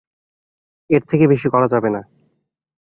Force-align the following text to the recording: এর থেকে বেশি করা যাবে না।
এর 0.89 1.03
থেকে 1.09 1.25
বেশি 1.27 1.47
করা 1.49 1.67
যাবে 1.67 1.89
না। 1.89 2.01